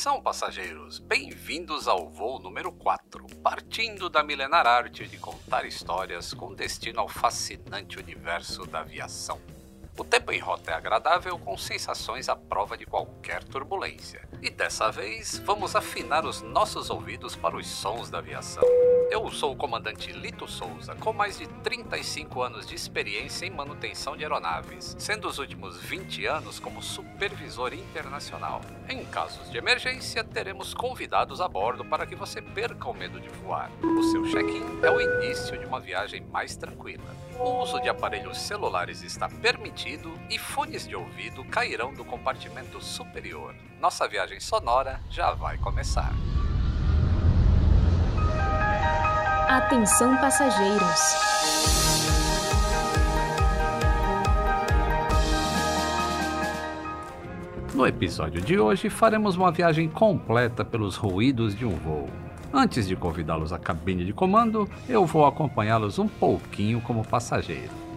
[0.00, 0.98] Atenção, passageiros!
[0.98, 7.06] Bem-vindos ao voo número 4, partindo da milenar arte de contar histórias com destino ao
[7.06, 9.38] fascinante universo da aviação.
[10.00, 14.26] O tempo em rota é agradável, com sensações à prova de qualquer turbulência.
[14.40, 18.64] E dessa vez, vamos afinar os nossos ouvidos para os sons da aviação.
[19.10, 24.16] Eu sou o comandante Lito Souza, com mais de 35 anos de experiência em manutenção
[24.16, 28.62] de aeronaves, sendo os últimos 20 anos como supervisor internacional.
[28.88, 33.28] Em casos de emergência, teremos convidados a bordo para que você perca o medo de
[33.28, 33.70] voar.
[33.82, 37.14] O seu check-in é o início de uma viagem mais tranquila.
[37.38, 39.89] O uso de aparelhos celulares está permitido
[40.28, 43.54] e fones de ouvido cairão do compartimento superior.
[43.80, 46.12] Nossa viagem sonora já vai começar.
[49.48, 51.00] Atenção passageiros.
[57.74, 62.08] No episódio de hoje faremos uma viagem completa pelos ruídos de um voo.
[62.52, 67.89] Antes de convidá-los à cabine de comando, eu vou acompanhá-los um pouquinho como passageiro.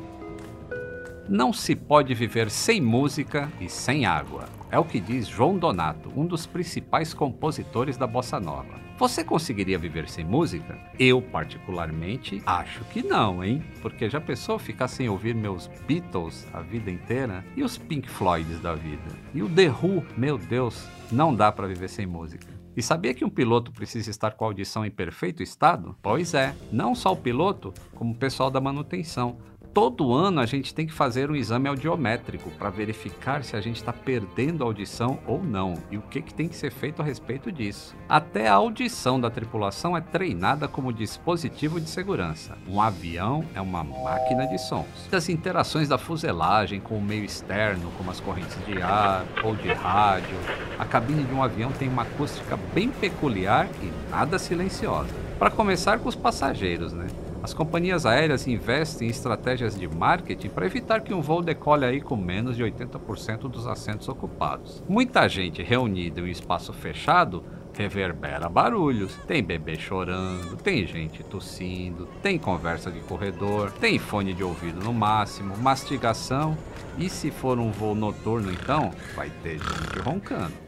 [1.33, 4.45] Não se pode viver sem música e sem água.
[4.69, 8.79] É o que diz João Donato, um dos principais compositores da bossa nova.
[8.99, 10.77] Você conseguiria viver sem música?
[10.99, 13.63] Eu, particularmente, acho que não, hein?
[13.81, 17.43] Porque já pensou ficar sem ouvir meus Beatles a vida inteira?
[17.57, 19.09] E os Pink Floyds da vida?
[19.33, 20.05] E o The Who?
[20.15, 22.53] Meu Deus, não dá para viver sem música.
[22.75, 25.95] E sabia que um piloto precisa estar com a audição em perfeito estado?
[26.01, 29.37] Pois é, não só o piloto, como o pessoal da manutenção
[29.73, 33.77] todo ano a gente tem que fazer um exame audiométrico para verificar se a gente
[33.77, 37.05] está perdendo a audição ou não e o que, que tem que ser feito a
[37.05, 37.95] respeito disso.
[38.07, 42.55] Até a audição da tripulação é treinada como dispositivo de segurança.
[42.67, 45.09] Um avião é uma máquina de sons.
[45.11, 49.73] As interações da fuselagem com o meio externo, como as correntes de ar ou de
[49.73, 50.37] rádio,
[50.77, 55.09] a cabine de um avião tem uma acústica bem peculiar e nada silenciosa.
[55.39, 57.07] Para começar com os passageiros, né?
[57.43, 61.99] As companhias aéreas investem em estratégias de marketing para evitar que um voo decole aí
[61.99, 64.81] com menos de 80% dos assentos ocupados.
[64.87, 67.43] Muita gente reunida em um espaço fechado
[67.73, 69.13] reverbera barulhos.
[69.27, 74.93] Tem bebê chorando, tem gente tossindo, tem conversa de corredor, tem fone de ouvido no
[74.93, 76.57] máximo, mastigação.
[76.97, 80.62] E se for um voo noturno, então, vai ter gente roncando.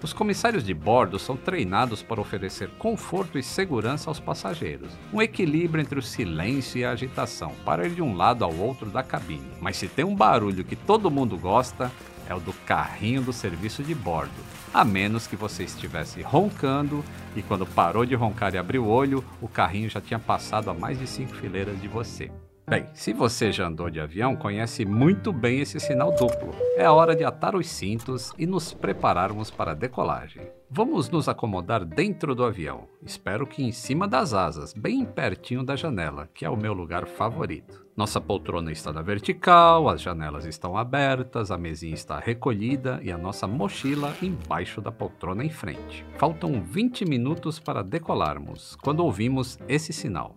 [0.00, 5.82] Os comissários de bordo são treinados para oferecer conforto e segurança aos passageiros, um equilíbrio
[5.82, 9.50] entre o silêncio e a agitação, para ir de um lado ao outro da cabine.
[9.60, 11.90] Mas se tem um barulho que todo mundo gosta,
[12.28, 14.30] é o do carrinho do serviço de bordo,
[14.72, 17.04] a menos que você estivesse roncando
[17.34, 20.74] e quando parou de roncar e abriu o olho, o carrinho já tinha passado a
[20.74, 22.30] mais de cinco fileiras de você.
[22.68, 26.54] Bem, se você já andou de avião, conhece muito bem esse sinal duplo.
[26.76, 30.42] É hora de atar os cintos e nos prepararmos para a decolagem.
[30.70, 32.86] Vamos nos acomodar dentro do avião.
[33.02, 37.06] Espero que em cima das asas, bem pertinho da janela, que é o meu lugar
[37.06, 37.86] favorito.
[37.96, 43.16] Nossa poltrona está na vertical, as janelas estão abertas, a mesinha está recolhida e a
[43.16, 46.04] nossa mochila embaixo da poltrona em frente.
[46.18, 50.34] Faltam 20 minutos para decolarmos, quando ouvimos esse sinal.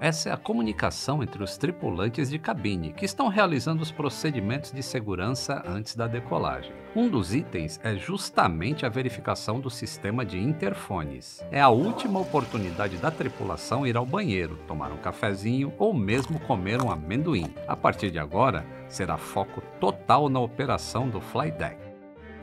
[0.00, 4.82] Essa é a comunicação entre os tripulantes de cabine, que estão realizando os procedimentos de
[4.82, 6.72] segurança antes da decolagem.
[6.96, 11.44] Um dos itens é justamente a verificação do sistema de interfones.
[11.52, 16.80] É a última oportunidade da tripulação ir ao banheiro, tomar um cafezinho ou mesmo comer
[16.80, 17.52] um amendoim.
[17.68, 21.76] A partir de agora, será foco total na operação do flight deck.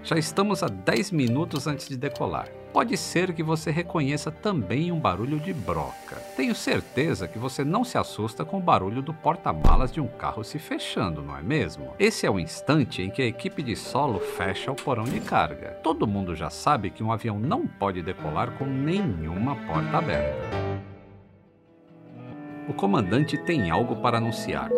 [0.04, 5.00] Já estamos a 10 minutos antes de decolar pode ser que você reconheça também um
[5.00, 6.18] barulho de broca.
[6.36, 10.44] Tenho certeza que você não se assusta com o barulho do porta-malas de um carro
[10.44, 11.94] se fechando, não é mesmo?
[11.98, 15.80] Esse é o instante em que a equipe de solo fecha o porão de carga.
[15.84, 20.68] Todo mundo já sabe que um avião não pode decolar com nenhuma porta aberta.
[22.68, 24.70] O comandante tem algo para anunciar.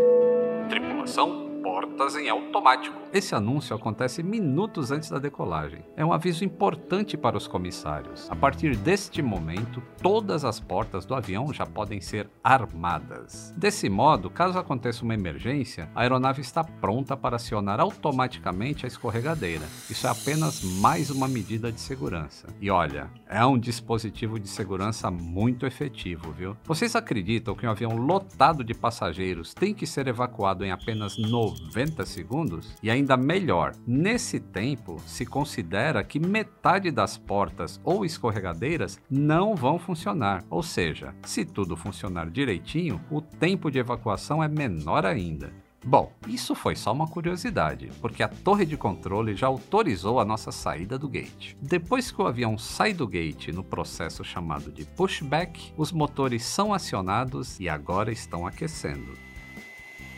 [0.69, 2.97] Tripulação, portas em automático.
[3.13, 5.83] Esse anúncio acontece minutos antes da decolagem.
[5.95, 8.27] É um aviso importante para os comissários.
[8.31, 13.53] A partir deste momento, todas as portas do avião já podem ser armadas.
[13.55, 19.65] Desse modo, caso aconteça uma emergência, a aeronave está pronta para acionar automaticamente a escorregadeira.
[19.87, 22.47] Isso é apenas mais uma medida de segurança.
[22.59, 26.57] E olha, é um dispositivo de segurança muito efetivo, viu?
[26.63, 31.58] Vocês acreditam que um avião lotado de passageiros tem que ser evacuado em apenas 90
[32.05, 32.75] segundos?
[32.81, 39.77] E ainda melhor, nesse tempo se considera que metade das portas ou escorregadeiras não vão
[39.77, 40.43] funcionar.
[40.49, 45.51] Ou seja, se tudo funcionar direitinho, o tempo de evacuação é menor ainda.
[45.85, 50.51] Bom, isso foi só uma curiosidade, porque a torre de controle já autorizou a nossa
[50.51, 51.55] saída do gate.
[51.61, 56.73] Depois que o avião sai do gate no processo chamado de pushback, os motores são
[56.73, 59.28] acionados e agora estão aquecendo.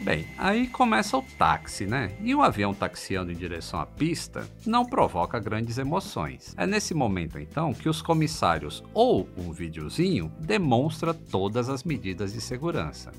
[0.01, 2.11] Bem, aí começa o táxi, né?
[2.23, 6.55] E o avião taxiando em direção à pista não provoca grandes emoções.
[6.57, 12.41] É nesse momento então que os comissários ou um videozinho demonstra todas as medidas de
[12.41, 13.11] segurança.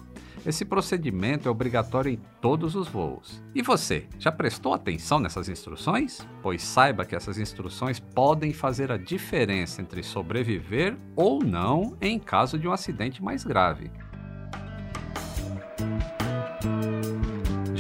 [0.45, 3.41] Esse procedimento é obrigatório em todos os voos.
[3.55, 6.27] E você, já prestou atenção nessas instruções?
[6.43, 12.59] Pois saiba que essas instruções podem fazer a diferença entre sobreviver ou não em caso
[12.59, 13.89] de um acidente mais grave.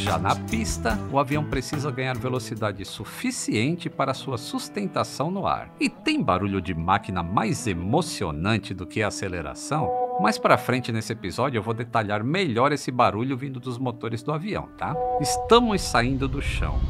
[0.02, 5.72] Já na pista, o avião precisa ganhar velocidade suficiente para sua sustentação no ar.
[5.78, 9.88] E tem barulho de máquina mais emocionante do que a aceleração?
[10.20, 14.32] Mais para frente nesse episódio eu vou detalhar melhor esse barulho vindo dos motores do
[14.32, 14.92] avião, tá?
[15.20, 16.80] Estamos saindo do chão.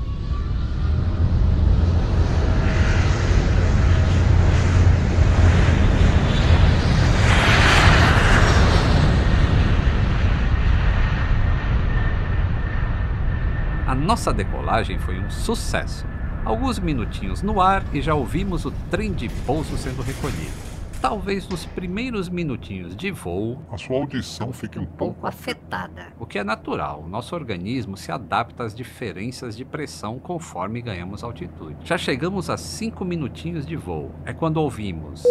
[13.92, 16.06] A nossa decolagem foi um sucesso.
[16.46, 20.50] Alguns minutinhos no ar e já ouvimos o trem de pouso sendo recolhido.
[20.98, 26.06] Talvez nos primeiros minutinhos de voo, a sua audição fique um pouco afetada.
[26.18, 31.76] O que é natural, nosso organismo se adapta às diferenças de pressão conforme ganhamos altitude.
[31.84, 34.10] Já chegamos a 5 minutinhos de voo.
[34.24, 35.22] É quando ouvimos.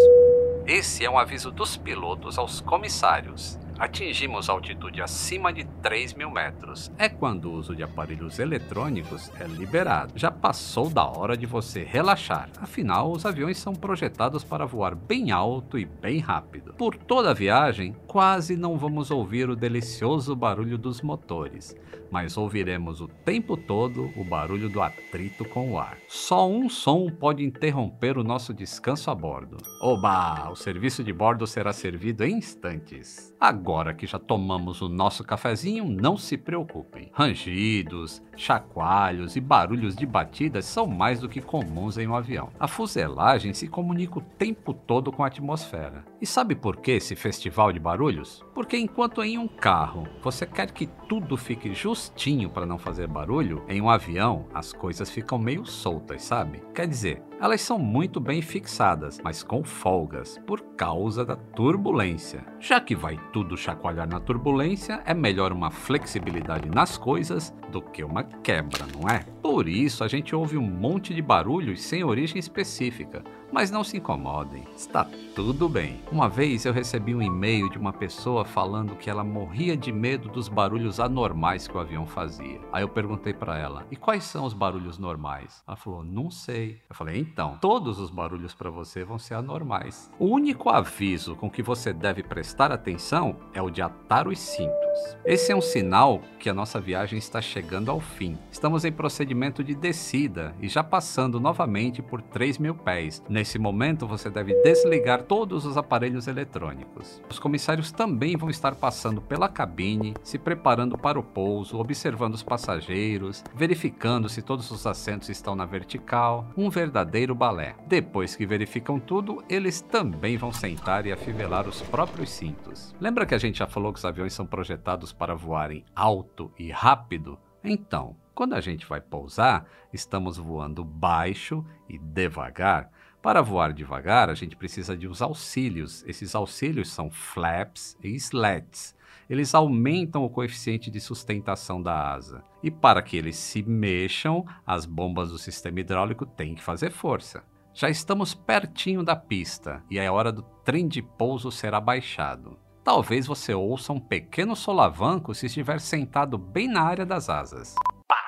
[0.67, 3.57] Esse é um aviso dos pilotos aos comissários.
[3.81, 6.91] Atingimos altitude acima de 3 mil metros.
[6.99, 10.13] É quando o uso de aparelhos eletrônicos é liberado.
[10.15, 12.47] Já passou da hora de você relaxar.
[12.59, 16.75] Afinal, os aviões são projetados para voar bem alto e bem rápido.
[16.75, 21.75] Por toda a viagem, quase não vamos ouvir o delicioso barulho dos motores,
[22.11, 25.97] mas ouviremos o tempo todo o barulho do atrito com o ar.
[26.07, 29.57] Só um som pode interromper o nosso descanso a bordo.
[29.81, 30.49] Oba!
[30.51, 33.33] O serviço de bordo será servido em instantes.
[33.39, 37.09] Agora que já tomamos o nosso cafezinho, não se preocupem.
[37.13, 42.49] Rangidos, chacoalhos e barulhos de batidas são mais do que comuns em um avião.
[42.59, 46.05] A fuselagem se comunica o tempo todo com a atmosfera.
[46.21, 48.45] E sabe por que esse festival de barulhos?
[48.53, 53.65] Porque enquanto em um carro você quer que tudo fique justinho para não fazer barulho,
[53.67, 56.63] em um avião as coisas ficam meio soltas, sabe?
[56.73, 62.45] Quer dizer, elas são muito bem fixadas, mas com folgas, por causa da turbulência.
[62.59, 68.03] Já que vai tudo chacoalhar na turbulência, é melhor uma flexibilidade nas coisas do que
[68.03, 69.25] uma quebra, não é?
[69.41, 73.23] Por isso a gente ouve um monte de barulhos sem origem específica.
[73.51, 75.05] Mas não se incomodem, está
[75.35, 75.99] tudo bem.
[76.09, 80.29] Uma vez eu recebi um e-mail de uma pessoa falando que ela morria de medo
[80.29, 82.61] dos barulhos anormais que o avião fazia.
[82.71, 86.81] Aí eu perguntei para ela: "E quais são os barulhos normais?" Ela falou: "Não sei".
[86.89, 90.11] Eu falei: "Então, todos os barulhos para você vão ser anormais.
[90.19, 95.17] O único aviso com que você deve prestar atenção é o de atar os cintos.
[95.23, 98.37] Esse é um sinal que a nossa viagem está chegando ao fim.
[98.51, 103.23] Estamos em procedimento de descida e já passando novamente por 3 mil pés.
[103.29, 107.21] Nesse momento, você deve desligar todos os aparelhos eletrônicos.
[107.29, 112.43] Os comissários também vão estar passando pela cabine, se preparando para o pouso, observando os
[112.43, 116.47] passageiros, verificando se todos os assentos estão na vertical.
[116.57, 117.75] Um verdadeiro balé.
[117.85, 122.95] Depois que verificam tudo, eles também vão sentar e afivelar os próprios cintos.
[122.99, 126.71] Lembra que a gente já falou que os aviões são projetados para voarem alto e
[126.71, 127.37] rápido?
[127.63, 132.89] Então, quando a gente vai pousar, estamos voando baixo e devagar.
[133.21, 136.03] Para voar devagar, a gente precisa de uns auxílios.
[136.07, 138.95] Esses auxílios são flaps e slats.
[139.29, 142.43] Eles aumentam o coeficiente de sustentação da asa.
[142.61, 147.43] E para que eles se mexam, as bombas do sistema hidráulico têm que fazer força.
[147.73, 152.59] Já estamos pertinho da pista e a hora do trem de pouso será baixado.
[152.83, 157.75] Talvez você ouça um pequeno solavanco se estiver sentado bem na área das asas.
[158.07, 158.21] Pá!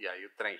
[0.00, 0.56] E aí o trem.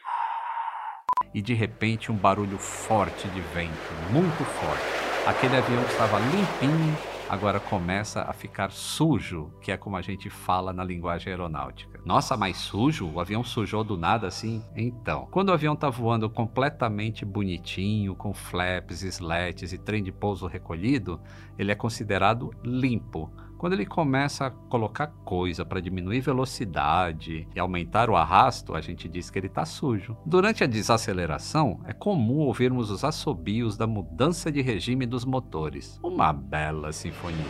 [1.32, 4.82] E de repente um barulho forte de vento, muito forte.
[5.28, 10.72] Aquele avião estava limpinho agora começa a ficar sujo, que é como a gente fala
[10.72, 12.00] na linguagem aeronáutica.
[12.04, 13.06] Nossa, mas sujo?
[13.06, 14.64] O avião sujou do nada assim?
[14.74, 20.46] Então, quando o avião está voando completamente bonitinho, com flaps, slats e trem de pouso
[20.46, 21.20] recolhido,
[21.58, 23.30] ele é considerado limpo.
[23.58, 29.08] Quando ele começa a colocar coisa para diminuir velocidade e aumentar o arrasto, a gente
[29.08, 30.16] diz que ele está sujo.
[30.24, 35.98] Durante a desaceleração, é comum ouvirmos os assobios da mudança de regime dos motores.
[36.04, 37.44] Uma bela sinfonia.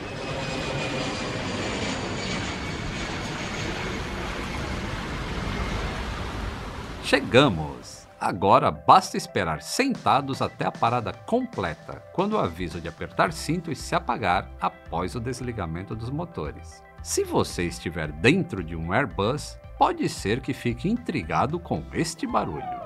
[7.05, 7.98] Chegamos!
[8.21, 13.95] Agora basta esperar sentados até a parada completa, quando o aviso de apertar cintos se
[13.95, 16.83] apagar após o desligamento dos motores.
[17.01, 22.77] Se você estiver dentro de um Airbus, pode ser que fique intrigado com este barulho.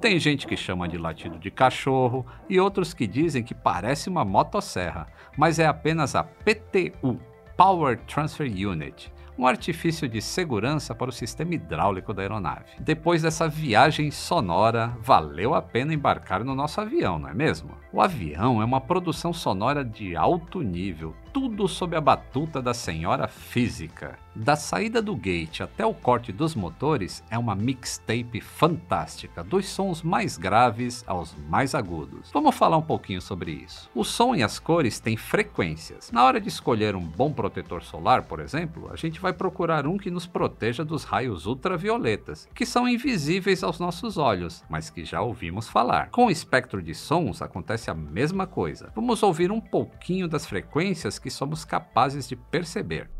[0.00, 4.24] Tem gente que chama de latido de cachorro e outros que dizem que parece uma
[4.24, 7.20] motosserra, mas é apenas a PTU
[7.54, 12.70] Power Transfer Unit, um artifício de segurança para o sistema hidráulico da aeronave.
[12.80, 17.70] Depois dessa viagem sonora, valeu a pena embarcar no nosso avião, não é mesmo?
[17.92, 23.28] O avião é uma produção sonora de alto nível, tudo sob a batuta da senhora
[23.28, 24.18] física.
[24.42, 30.02] Da saída do gate até o corte dos motores é uma mixtape fantástica, dos sons
[30.02, 32.30] mais graves aos mais agudos.
[32.32, 33.90] Vamos falar um pouquinho sobre isso.
[33.94, 36.10] O som e as cores têm frequências.
[36.10, 39.98] Na hora de escolher um bom protetor solar, por exemplo, a gente vai procurar um
[39.98, 45.20] que nos proteja dos raios ultravioletas, que são invisíveis aos nossos olhos, mas que já
[45.20, 46.08] ouvimos falar.
[46.08, 48.90] Com o espectro de sons acontece a mesma coisa.
[48.94, 53.10] Vamos ouvir um pouquinho das frequências que somos capazes de perceber.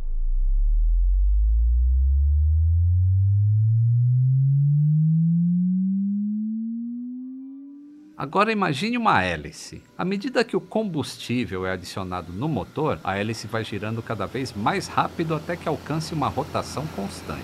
[8.21, 9.83] Agora imagine uma hélice.
[9.97, 14.53] À medida que o combustível é adicionado no motor, a hélice vai girando cada vez
[14.53, 17.41] mais rápido até que alcance uma rotação constante.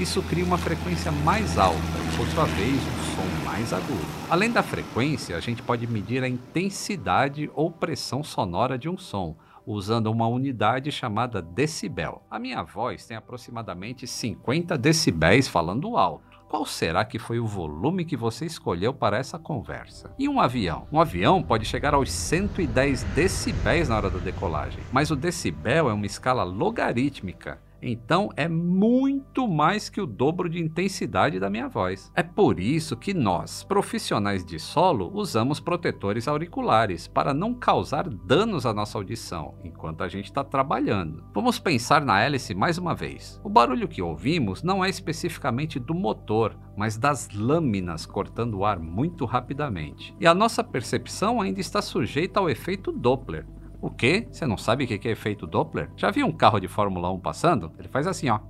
[0.00, 4.04] Isso cria uma frequência mais alta e, por sua vez, um som mais agudo.
[4.28, 9.36] Além da frequência, a gente pode medir a intensidade ou pressão sonora de um som,
[9.64, 12.20] usando uma unidade chamada decibel.
[12.28, 16.29] A minha voz tem aproximadamente 50 decibéis falando alto.
[16.50, 20.12] Qual será que foi o volume que você escolheu para essa conversa?
[20.18, 20.88] E um avião?
[20.90, 25.92] Um avião pode chegar aos 110 decibéis na hora da decolagem, mas o decibel é
[25.92, 32.10] uma escala logarítmica então é muito mais que o dobro de intensidade da minha voz.
[32.14, 38.66] É por isso que nós, profissionais de solo, usamos protetores auriculares para não causar danos
[38.66, 41.24] à nossa audição enquanto a gente está trabalhando.
[41.32, 43.40] Vamos pensar na hélice mais uma vez.
[43.42, 48.78] O barulho que ouvimos não é especificamente do motor, mas das lâminas cortando o ar
[48.78, 50.14] muito rapidamente.
[50.20, 53.46] E a nossa percepção ainda está sujeita ao efeito Doppler,
[53.80, 54.26] o quê?
[54.30, 55.90] Você não sabe o que é efeito Doppler?
[55.96, 57.72] Já viu um carro de Fórmula 1 passando?
[57.78, 58.40] Ele faz assim, ó.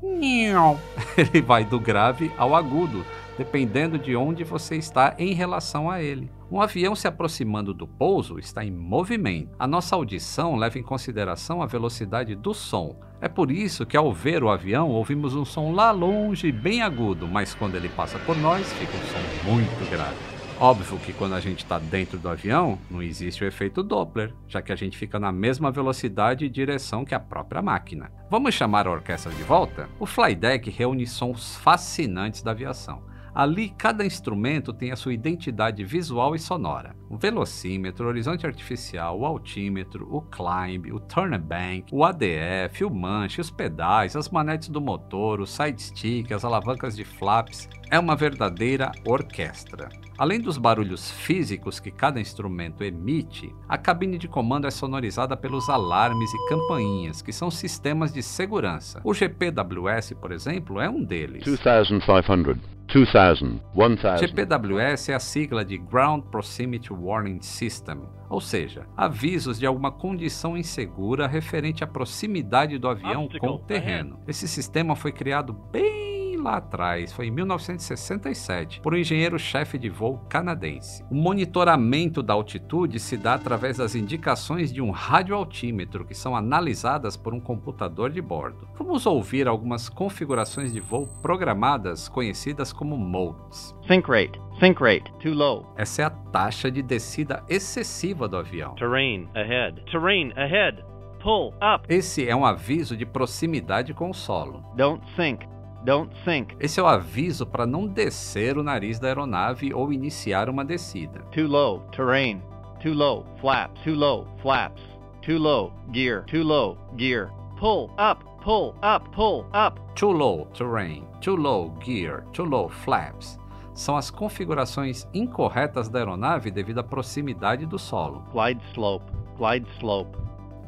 [1.17, 3.05] Ele vai do grave ao agudo,
[3.39, 6.31] dependendo de onde você está em relação a ele.
[6.51, 9.55] Um avião se aproximando do pouso está em movimento.
[9.59, 12.97] A nossa audição leva em consideração a velocidade do som.
[13.21, 17.29] É por isso que ao ver o avião ouvimos um som lá longe, bem agudo,
[17.29, 20.40] mas quando ele passa por nós fica um som muito grave.
[20.63, 24.61] Óbvio que quando a gente está dentro do avião, não existe o efeito Doppler, já
[24.61, 28.13] que a gente fica na mesma velocidade e direção que a própria máquina.
[28.31, 29.89] Vamos chamar a orquestra de volta?
[29.99, 33.03] O flydeck reúne sons fascinantes da aviação.
[33.35, 36.95] Ali, cada instrumento tem a sua identidade visual e sonora.
[37.09, 43.41] O velocímetro, o horizonte artificial, o altímetro, o climb, o turnabank, o ADF, o manche,
[43.41, 47.69] os pedais, as manetes do motor, o side stick, as alavancas de flaps.
[47.91, 49.89] É uma verdadeira orquestra.
[50.17, 55.69] Além dos barulhos físicos que cada instrumento emite, a cabine de comando é sonorizada pelos
[55.69, 59.01] alarmes e campainhas, que são sistemas de segurança.
[59.03, 61.43] O GPWS, por exemplo, é um deles.
[61.43, 64.19] 2500, 2000, 1000.
[64.19, 70.57] GPWS é a sigla de Ground Proximity Warning System, ou seja, avisos de alguma condição
[70.57, 74.19] insegura referente à proximidade do avião com o terreno.
[74.27, 80.19] Esse sistema foi criado bem lá atrás, foi em 1967, por um engenheiro-chefe de voo
[80.29, 81.05] canadense.
[81.11, 87.17] O monitoramento da altitude se dá através das indicações de um radioaltímetro que são analisadas
[87.17, 88.69] por um computador de bordo.
[88.77, 93.75] Vamos ouvir algumas configurações de voo programadas conhecidas como modes.
[93.87, 94.41] Sink rate.
[94.59, 95.13] Sink rate.
[95.21, 95.73] Too low.
[95.77, 98.75] Essa é a taxa de descida excessiva do avião.
[98.75, 99.83] Terrain ahead.
[99.91, 100.83] Terrain ahead.
[101.23, 101.85] Pull up.
[101.89, 104.65] Esse é um aviso de proximidade com o solo.
[104.77, 105.47] Don't sink.
[105.85, 106.57] Don't sink.
[106.61, 111.21] Esse é o aviso para não descer o nariz da aeronave ou iniciar uma descida.
[111.33, 111.81] Too low.
[111.91, 112.43] Terrain.
[112.83, 113.27] Too low.
[113.41, 113.83] Flaps.
[113.83, 114.27] Too low.
[114.43, 114.83] Flaps.
[115.23, 115.73] Too low.
[115.93, 116.25] Gear.
[116.27, 116.77] Too low.
[116.97, 117.31] Gear.
[117.59, 118.25] Pull up.
[118.43, 119.09] Pull up.
[119.15, 119.81] Pull up.
[120.01, 123.39] Too low terrain, too low gear, too low flaps.
[123.75, 128.25] São as configurações incorretas da aeronave devido à proximidade do solo.
[128.33, 129.05] Glide slope.
[129.37, 130.17] Glide slope.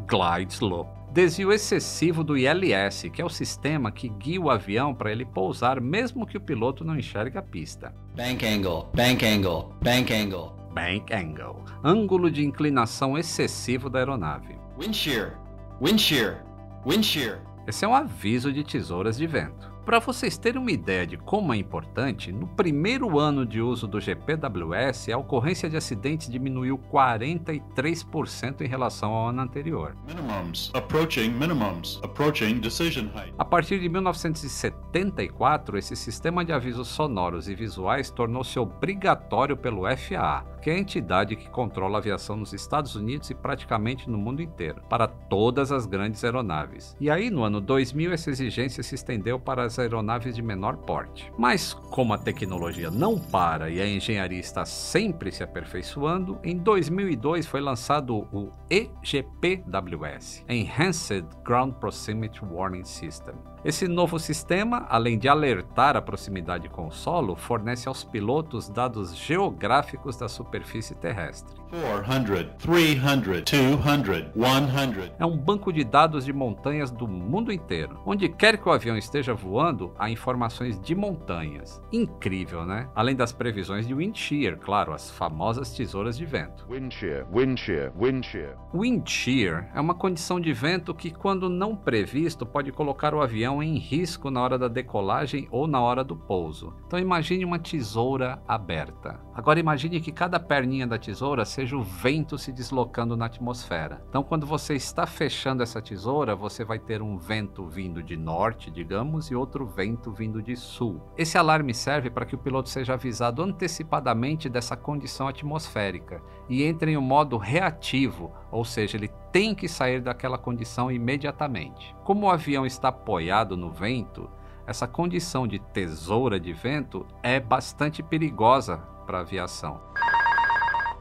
[0.07, 1.02] Glide slope.
[1.13, 5.79] Desvio excessivo do ILS, que é o sistema que guia o avião para ele pousar
[5.79, 7.95] mesmo que o piloto não enxergue a pista.
[8.17, 10.53] Bank angle, bank angle, bank angle.
[10.73, 11.65] Bank angle.
[11.85, 14.57] Ângulo de inclinação excessivo da aeronave.
[14.81, 15.39] Wind shear,
[15.83, 16.43] wind shear,
[16.87, 17.43] wind shear.
[17.67, 19.71] Esse é um aviso de tesouras de vento.
[19.85, 24.01] Para vocês terem uma ideia de como é importante, no primeiro ano de uso do
[24.01, 29.97] GPWS, a ocorrência de acidentes diminuiu 43% em relação ao ano anterior.
[30.07, 30.71] Minimums.
[30.73, 31.99] Approaching minimums.
[32.05, 33.35] Approaching decision height.
[33.37, 40.45] A partir de 1974, esse sistema de avisos sonoros e visuais tornou-se obrigatório pelo FAA,
[40.63, 44.41] que é a entidade que controla a aviação nos Estados Unidos e praticamente no mundo
[44.41, 46.97] inteiro, para todas as grandes aeronaves.
[47.01, 51.33] E aí, no ano 2000, essa exigência se estendeu para as aeronaves de menor porte.
[51.39, 57.47] Mas, como a tecnologia não para e a engenharia está sempre se aperfeiçoando, em 2002
[57.47, 63.35] foi lançado o EGPWS Enhanced Ground Proximity Warning System.
[63.65, 69.17] Esse novo sistema, além de alertar a proximidade com o solo, fornece aos pilotos dados
[69.17, 71.63] geográficos da superfície terrestre.
[71.71, 75.13] 400, 300, 200, 100.
[75.17, 78.01] É um banco de dados de montanhas do mundo inteiro.
[78.05, 81.81] Onde quer que o avião esteja voando, há informações de montanhas.
[81.93, 82.89] Incrível, né?
[82.97, 86.67] Além das previsões de wind shear, claro, as famosas tesouras de vento.
[86.69, 88.57] Wind shear, wind shear, wind shear.
[88.75, 93.52] Wind shear é uma condição de vento que, quando não previsto, pode colocar o avião
[93.61, 96.73] em risco na hora da decolagem ou na hora do pouso.
[96.87, 99.21] Então imagine uma tesoura aberta.
[99.35, 104.05] Agora imagine que cada perninha da tesoura seja o vento se deslocando na atmosfera.
[104.09, 108.71] Então quando você está fechando essa tesoura, você vai ter um vento vindo de norte,
[108.71, 111.03] digamos, e outro vento vindo de sul.
[111.19, 116.93] Esse alarme serve para que o piloto seja avisado antecipadamente dessa condição atmosférica e entre
[116.93, 121.97] em um modo reativo, ou seja, ele tem que sair daquela condição imediatamente.
[122.05, 124.31] Como o avião está apoiado no vento,
[124.67, 129.81] essa condição de tesoura de vento é bastante perigosa para a aviação.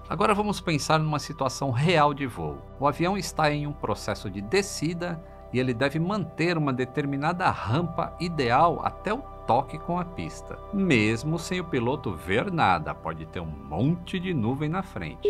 [0.09, 2.57] Agora vamos pensar numa situação real de voo.
[2.79, 8.13] O avião está em um processo de descida e ele deve manter uma determinada rampa
[8.19, 13.41] ideal até o toque com a pista, mesmo sem o piloto ver nada, pode ter
[13.41, 15.27] um monte de nuvem na frente.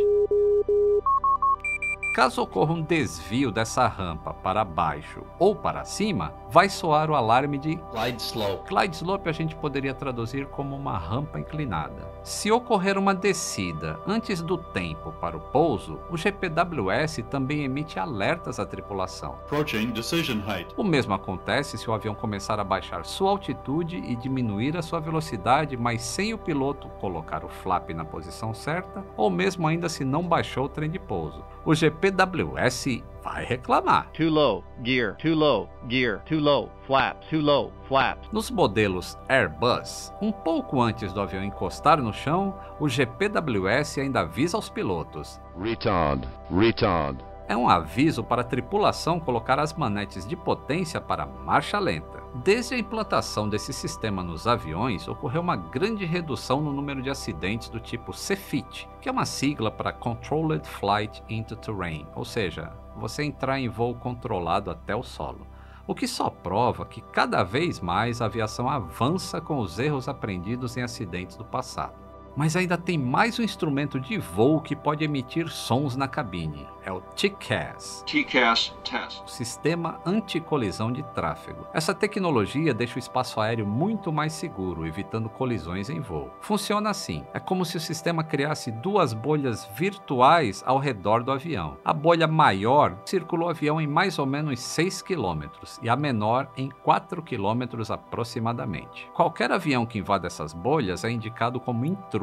[2.13, 7.58] Caso ocorra um desvio dessa rampa para baixo ou para cima, vai soar o alarme
[7.58, 8.69] de Glide slope.
[8.69, 12.12] Glide slope a gente poderia traduzir como uma rampa inclinada.
[12.21, 18.60] Se ocorrer uma descida antes do tempo para o pouso, o GPWS também emite alertas
[18.60, 19.36] à tripulação.
[19.45, 20.67] Approaching decision height.
[20.76, 25.00] O mesmo acontece se o avião começar a baixar sua altitude e diminuir a sua
[25.00, 30.04] velocidade, mas sem o piloto colocar o flap na posição certa, ou mesmo ainda se
[30.04, 31.41] não baixou o trem de pouso.
[31.65, 34.10] O GPWS vai reclamar.
[34.13, 34.63] Too low.
[34.84, 35.15] Gear.
[35.17, 35.69] Too low.
[35.88, 36.21] Gear.
[36.26, 36.71] Too low.
[36.88, 37.28] Flaps.
[37.30, 37.71] Too low.
[37.88, 38.28] Flaps.
[38.32, 44.58] Nos modelos Airbus, um pouco antes do avião encostar no chão, o GPWS ainda avisa
[44.58, 45.39] aos pilotos.
[45.60, 47.24] Retard, retard.
[47.52, 52.24] É um aviso para a tripulação colocar as manetes de potência para marcha lenta.
[52.34, 57.68] Desde a implantação desse sistema nos aviões, ocorreu uma grande redução no número de acidentes
[57.68, 63.22] do tipo CFIT, que é uma sigla para Controlled Flight into Terrain, ou seja, você
[63.22, 65.46] entrar em voo controlado até o solo.
[65.86, 70.78] O que só prova que cada vez mais a aviação avança com os erros aprendidos
[70.78, 72.01] em acidentes do passado.
[72.36, 76.67] Mas ainda tem mais um instrumento de voo que pode emitir sons na cabine.
[76.84, 79.22] É o TCAS, TCAS test.
[79.28, 81.67] Sistema Anticolisão de Tráfego.
[81.74, 86.32] Essa tecnologia deixa o espaço aéreo muito mais seguro, evitando colisões em voo.
[86.41, 91.78] Funciona assim: é como se o sistema criasse duas bolhas virtuais ao redor do avião.
[91.86, 95.44] A bolha maior circula o avião em mais ou menos 6 km
[95.84, 99.08] e a menor em 4 km aproximadamente.
[99.13, 102.21] Qualquer avião que invada essas bolhas é indicado como intruso.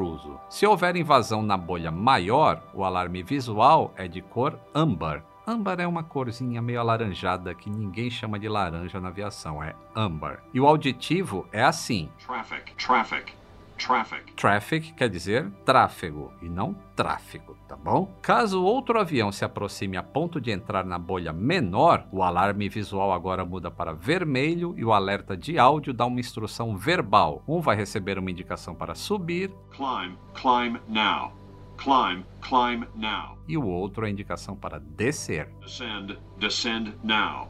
[0.49, 5.23] Se houver invasão na bolha maior, o alarme visual é de cor âmbar.
[5.45, 10.43] Âmbar é uma corzinha meio alaranjada que ninguém chama de laranja na aviação, é âmbar.
[10.53, 13.33] E o auditivo é assim: Traffic, traffic,
[13.79, 14.33] traffic.
[14.33, 18.13] Traffic quer dizer tráfego e não tráfego, tá bom?
[18.21, 23.11] Caso outro avião se aproxime a ponto de entrar na bolha menor, o alarme visual
[23.11, 27.43] agora muda para vermelho e o alerta de áudio dá uma instrução verbal.
[27.47, 31.33] Um vai receber uma indicação para subir Climb, climb now.
[31.77, 33.37] Climb, climb now.
[33.47, 35.47] e o outro a indicação para descer.
[35.61, 37.47] Descend, descend now.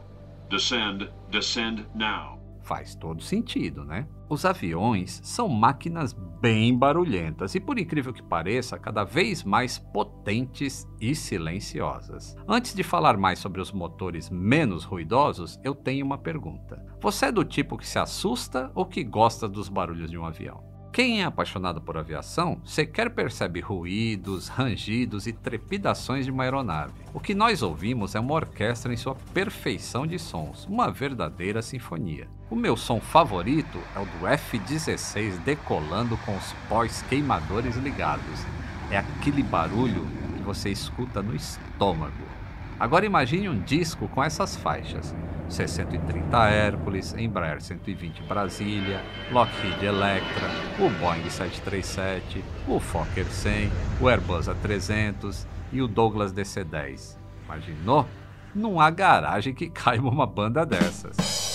[0.49, 2.38] Descend, descend now.
[2.69, 4.07] Faz todo sentido, né?
[4.29, 10.87] Os aviões são máquinas bem barulhentas e, por incrível que pareça, cada vez mais potentes
[11.01, 12.37] e silenciosas.
[12.47, 16.79] Antes de falar mais sobre os motores menos ruidosos, eu tenho uma pergunta.
[17.01, 20.68] Você é do tipo que se assusta ou que gosta dos barulhos de um avião?
[20.91, 26.93] Quem é apaixonado por aviação sequer percebe ruídos, rangidos e trepidações de uma aeronave.
[27.13, 32.27] O que nós ouvimos é uma orquestra em sua perfeição de sons, uma verdadeira sinfonia.
[32.49, 38.43] O meu som favorito é o do F-16 decolando com os pós queimadores ligados.
[38.89, 42.38] É aquele barulho que você escuta no estômago.
[42.79, 45.13] Agora imagine um disco com essas faixas.
[45.49, 50.47] C-130 Hércules, Embraer 120 Brasília, Lockheed Electra,
[50.79, 57.17] o Boeing 737, o Fokker 100, o Airbus A300 e o Douglas DC-10.
[57.45, 58.07] Imaginou?
[58.55, 61.48] Não há garagem que caiba uma banda dessas.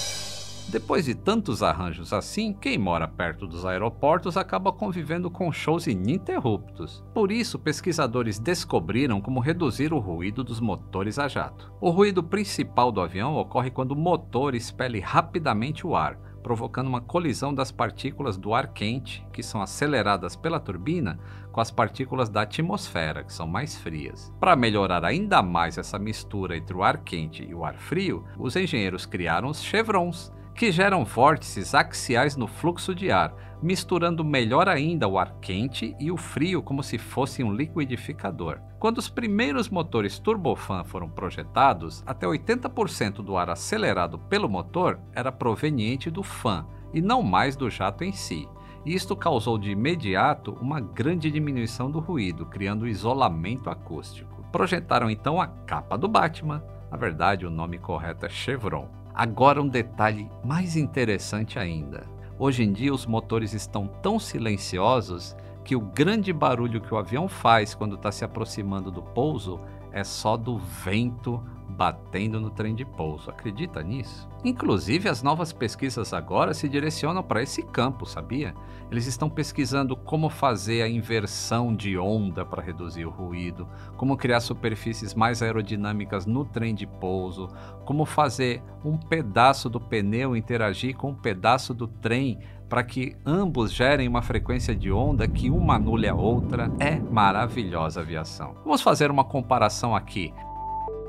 [0.74, 7.04] Depois de tantos arranjos assim, quem mora perto dos aeroportos acaba convivendo com shows ininterruptos.
[7.14, 11.72] Por isso, pesquisadores descobriram como reduzir o ruído dos motores a jato.
[11.80, 17.00] O ruído principal do avião ocorre quando o motor expele rapidamente o ar, provocando uma
[17.00, 21.20] colisão das partículas do ar quente, que são aceleradas pela turbina,
[21.52, 24.34] com as partículas da atmosfera, que são mais frias.
[24.40, 28.56] Para melhorar ainda mais essa mistura entre o ar quente e o ar frio, os
[28.56, 35.08] engenheiros criaram os chevrons, que geram vórtices axiais no fluxo de ar, misturando melhor ainda
[35.08, 38.60] o ar quente e o frio como se fosse um liquidificador.
[38.78, 45.32] Quando os primeiros motores turbofan foram projetados, até 80% do ar acelerado pelo motor era
[45.32, 48.48] proveniente do fan e não mais do jato em si.
[48.86, 54.44] Isto causou de imediato uma grande diminuição do ruído, criando isolamento acústico.
[54.52, 56.62] Projetaram então a capa do Batman.
[56.90, 59.03] Na verdade, o nome correto é Chevron.
[59.14, 62.04] Agora um detalhe mais interessante ainda.
[62.36, 67.28] Hoje em dia os motores estão tão silenciosos que o grande barulho que o avião
[67.28, 69.60] faz quando está se aproximando do pouso
[69.92, 71.40] é só do vento
[71.74, 73.30] batendo no trem de pouso.
[73.30, 74.28] Acredita nisso?
[74.44, 78.54] Inclusive, as novas pesquisas agora se direcionam para esse campo, sabia?
[78.90, 84.40] Eles estão pesquisando como fazer a inversão de onda para reduzir o ruído, como criar
[84.40, 87.48] superfícies mais aerodinâmicas no trem de pouso,
[87.84, 93.72] como fazer um pedaço do pneu interagir com um pedaço do trem para que ambos
[93.72, 96.70] gerem uma frequência de onda que uma anule a outra.
[96.78, 98.54] É maravilhosa aviação.
[98.64, 100.32] Vamos fazer uma comparação aqui.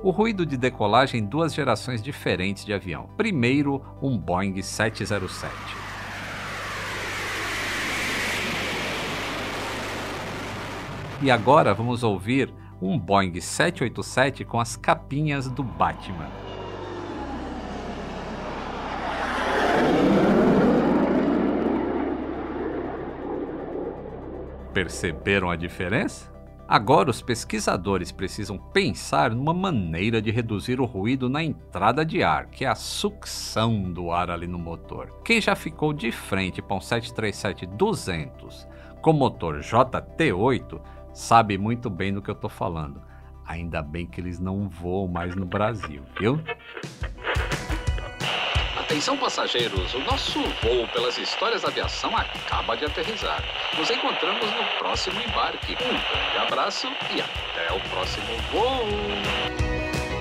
[0.06, 3.10] O ruído de decolagem em duas gerações diferentes de avião.
[3.18, 5.52] Primeiro, um Boeing 707.
[11.24, 16.30] E agora vamos ouvir um Boeing 787 com as capinhas do Batman.
[24.72, 26.35] Perceberam a diferença?
[26.68, 32.48] Agora os pesquisadores precisam pensar numa maneira de reduzir o ruído na entrada de ar,
[32.48, 35.22] que é a sucção do ar ali no motor.
[35.24, 38.68] Quem já ficou de frente para um 737-200
[39.00, 40.82] com motor JT8
[41.14, 43.00] sabe muito bem do que eu estou falando.
[43.46, 46.42] Ainda bem que eles não voam mais no Brasil, viu?
[48.96, 53.44] Atenção passageiros, o nosso voo pelas histórias da aviação acaba de aterrissar.
[53.78, 55.74] Nos encontramos no próximo embarque.
[55.74, 58.88] Um grande abraço e até o próximo voo!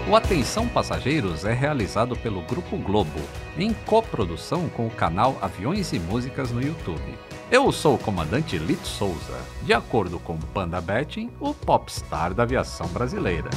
[0.09, 3.21] O Atenção Passageiros é realizado pelo Grupo Globo,
[3.57, 7.17] em coprodução com o canal Aviões e Músicas no YouTube.
[7.53, 12.89] Eu sou o comandante Lito Souza, de acordo com Panda Betting, o popstar da aviação
[12.89, 13.51] brasileira.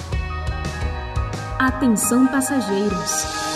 [1.57, 3.46] Atenção passageiros.